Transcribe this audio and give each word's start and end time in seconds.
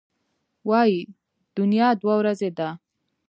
وايي 0.69 1.01
دنیا 1.57 1.89
دوه 2.01 2.15
ورځې 2.19 2.49
ده. 2.57 2.69